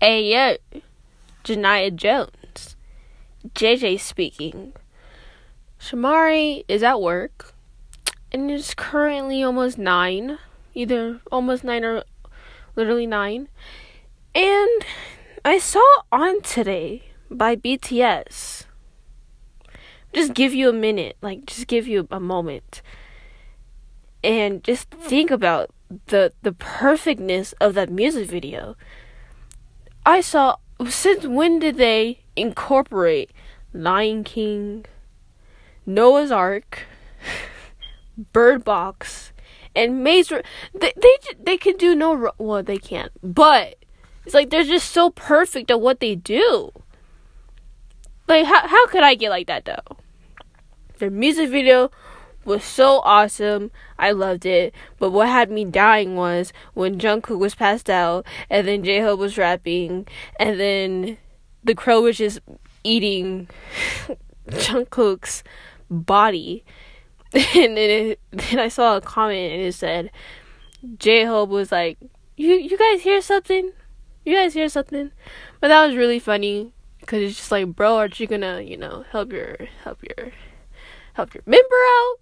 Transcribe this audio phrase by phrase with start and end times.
[0.00, 0.56] Hey yo,
[1.44, 2.74] Janiyah Jones.
[3.54, 4.72] JJ speaking.
[5.78, 7.54] Shamari is at work
[8.32, 10.38] and it's currently almost nine.
[10.74, 12.02] Either almost nine or
[12.74, 13.48] literally nine.
[14.34, 14.84] And
[15.44, 18.64] I saw on today by BTS.
[20.12, 22.82] Just give you a minute, like just give you a moment.
[24.24, 25.70] And just think about
[26.06, 28.76] the the perfectness of that music video.
[30.06, 30.56] I saw
[30.88, 33.30] since when did they incorporate
[33.72, 34.84] Lion King,
[35.86, 36.82] Noah's Ark,
[38.32, 39.32] Bird Box,
[39.74, 40.28] and Maze?
[40.28, 43.76] They they they can do no well they can't, but
[44.26, 46.70] it's like they're just so perfect at what they do.
[48.28, 49.96] Like how how could I get like that though?
[50.98, 51.90] Their music video
[52.44, 53.70] was so awesome.
[53.98, 54.74] I loved it.
[54.98, 59.18] But what had me dying was when Jungkook was passed out, and then J Hope
[59.18, 60.06] was rapping,
[60.38, 61.18] and then
[61.62, 62.40] the crow was just
[62.82, 63.48] eating
[64.48, 65.42] Jungkook's
[65.90, 66.64] body.
[67.34, 70.12] And then, it, then I saw a comment and it said,
[70.98, 71.98] J Hope was like,
[72.36, 73.72] "You you guys hear something?
[74.24, 75.10] You guys hear something?"
[75.60, 79.04] But that was really funny because it's just like, bro, aren't you gonna you know
[79.10, 80.30] help your help your
[81.14, 82.16] help your member out?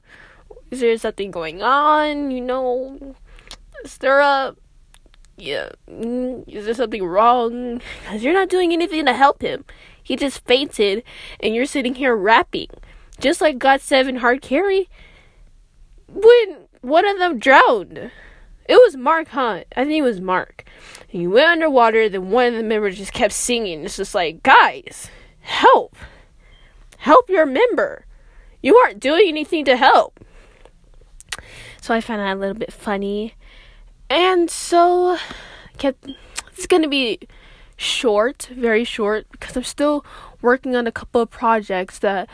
[0.71, 2.31] Is there something going on?
[2.31, 3.15] You know,
[3.85, 4.59] stir up.
[5.37, 7.81] Yeah, mm, is there something wrong?
[8.03, 9.65] Because you're not doing anything to help him.
[10.03, 11.03] He just fainted,
[11.41, 12.69] and you're sitting here rapping.
[13.19, 14.89] Just like GOT7 Hard Carry.
[16.09, 18.11] When one of them drowned.
[18.69, 19.65] It was Mark Tuan.
[19.77, 20.65] I think it was Mark.
[21.11, 23.85] And he went underwater, then one of the members just kept singing.
[23.85, 25.09] It's just like, guys,
[25.41, 25.97] help.
[26.99, 28.07] Help your member.
[28.63, 30.21] You aren't doing anything to help.
[31.81, 33.35] So I found that a little bit funny.
[34.09, 35.19] And so
[35.79, 36.09] kept
[36.53, 37.19] it's gonna be
[37.77, 40.05] short, very short, because I'm still
[40.41, 42.29] working on a couple of projects that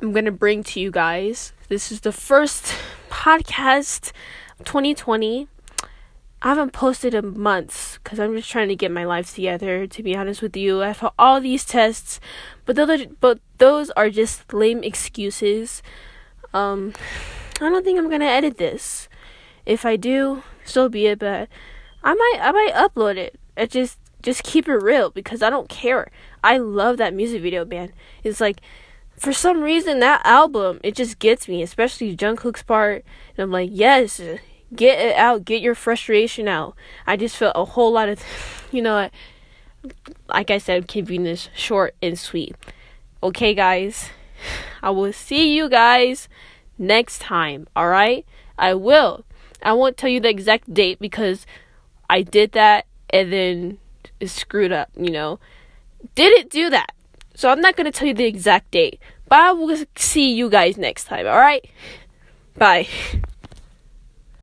[0.00, 1.52] I'm gonna bring to you guys.
[1.68, 2.74] This is the first
[3.10, 4.12] podcast
[4.64, 5.48] 2020.
[6.42, 9.86] I haven't posted in months because I'm just trying to get my life together.
[9.86, 12.20] To be honest with you, I've had all these tests,
[12.64, 15.82] but those are, but those are just lame excuses.
[16.52, 16.92] Um,
[17.56, 19.08] I don't think I'm gonna edit this.
[19.64, 21.18] If I do, so be it.
[21.18, 21.48] But
[22.02, 23.38] I might I might upload it.
[23.56, 26.10] I just just keep it real because I don't care.
[26.42, 27.92] I love that music video, man.
[28.24, 28.60] It's like
[29.16, 33.04] for some reason that album it just gets me, especially Jungkook's part.
[33.36, 34.20] And I'm like, yes,
[34.74, 36.74] get it out, get your frustration out.
[37.06, 38.22] I just felt a whole lot of,
[38.72, 39.08] you know,
[40.28, 42.56] like I said, keeping this short and sweet.
[43.22, 44.10] Okay, guys,
[44.82, 46.28] I will see you guys
[46.78, 47.66] next time.
[47.76, 48.26] All right,
[48.58, 49.24] I will.
[49.62, 51.46] I won't tell you the exact date because
[52.10, 53.78] I did that and then
[54.18, 54.90] it screwed up.
[54.96, 55.38] You know,
[56.14, 56.94] didn't do that.
[57.34, 60.76] So I'm not gonna tell you the exact date, but I will see you guys
[60.76, 61.26] next time.
[61.26, 61.64] All right,
[62.56, 62.88] bye.